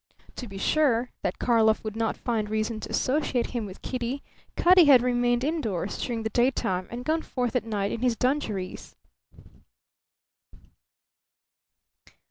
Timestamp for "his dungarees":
8.01-8.95